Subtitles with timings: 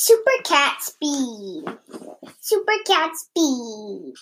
[0.00, 1.64] Super Cat Speed.
[2.40, 4.14] Super Cat Speed.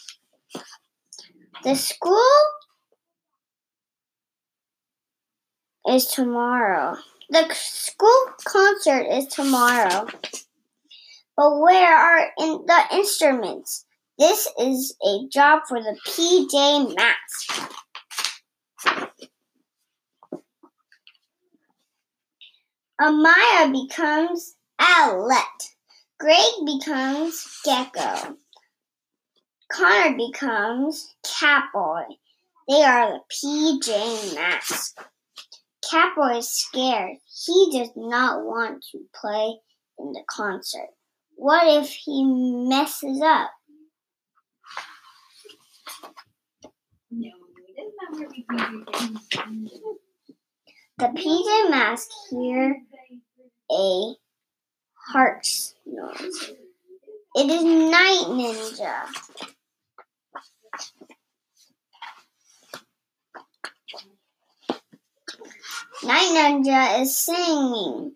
[1.64, 2.40] The school
[5.90, 6.96] is tomorrow.
[7.28, 10.06] The school concert is tomorrow.
[11.36, 13.84] But where are in the instruments?
[14.18, 17.68] This is a job for the PJ Masks.
[22.98, 25.74] Amaya becomes Owlette.
[26.18, 28.36] Greg becomes Gecko.
[29.70, 32.04] Connor becomes Catboy.
[32.68, 34.94] They are the PJ Masks.
[35.84, 37.16] Catboy is scared.
[37.44, 39.58] He does not want to play
[39.98, 40.88] in the concert.
[41.36, 43.50] What if he messes up?
[50.98, 52.82] The PJ Masks hear
[53.70, 54.14] a
[55.12, 55.46] heart
[55.86, 56.52] noise.
[57.36, 59.06] It is Night Ninja.
[66.02, 68.14] Night Ninja is singing.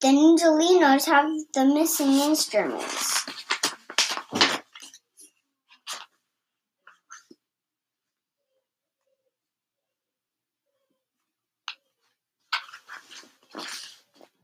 [0.00, 3.43] The Ninjalinos have the missing instruments.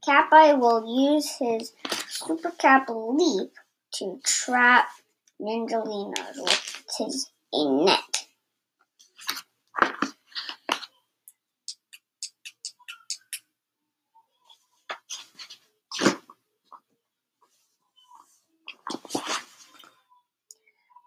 [0.07, 1.73] Catboy will use his
[2.09, 3.53] Super Cat Leap
[3.95, 4.89] to trap
[5.41, 8.27] Ninjalinos with his a net.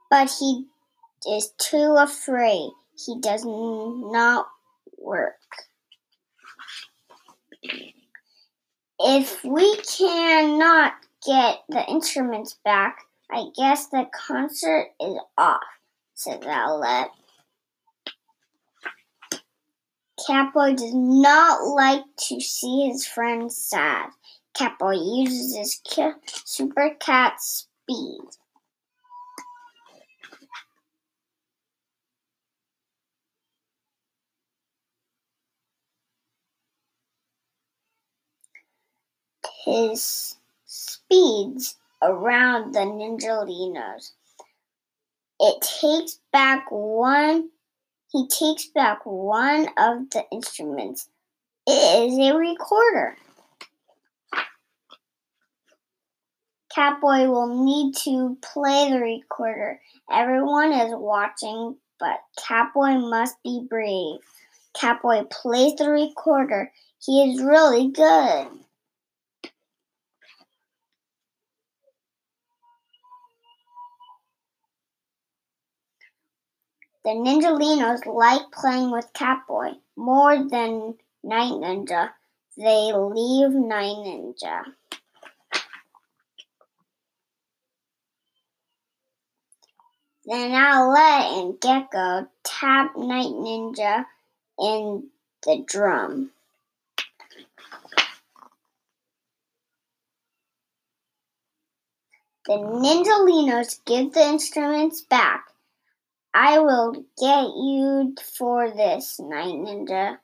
[0.09, 0.67] But he
[1.27, 2.69] is too afraid.
[3.03, 4.47] He does not
[4.99, 5.33] work.
[9.05, 10.93] If we cannot
[11.25, 15.59] get the instruments back, I guess the concert is off,
[16.13, 17.09] said Owlette.
[20.17, 24.07] Catboy does not like to see his friends sad.
[24.55, 25.81] Catboy uses his
[26.45, 28.21] super cat speed.
[39.63, 44.11] His speeds around the Ninjalinos.
[45.39, 47.49] It takes back one
[48.13, 51.09] he takes back one of the instruments.
[51.65, 53.17] It is a recorder.
[56.71, 59.81] Catboy will need to play the recorder.
[60.11, 64.19] Everyone is watching, but Catboy must be brave.
[64.75, 66.71] Catboy plays the recorder.
[67.03, 68.47] He is really good.
[77.03, 82.11] The Ninjalinos like playing with Catboy more than Night Ninja.
[82.55, 84.63] They leave Night Ninja.
[90.25, 94.05] Then Owlette and Gecko tap Night Ninja
[94.57, 95.09] in
[95.45, 96.31] the drum.
[102.45, 105.52] The Ninjalinos give the instruments back
[106.33, 110.17] I will get you for this, Night Ninja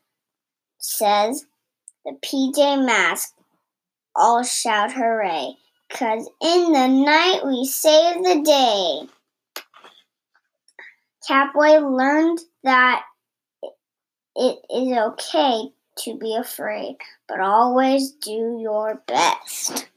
[0.80, 1.46] says.
[2.06, 3.34] The PJ Mask
[4.16, 5.54] all shout hooray,
[5.90, 9.10] cause in the night we save the day.
[11.30, 13.04] Catboy learned that
[14.36, 16.98] it is okay to be afraid,
[17.28, 19.88] but always do your best.